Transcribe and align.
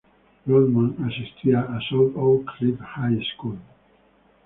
Rodman 0.47 0.95
asistía 1.05 1.59
a 1.59 1.79
South 1.87 2.13
Oak 2.15 2.55
Cliff 2.57 2.79
High 2.81 3.21
School. 3.37 3.59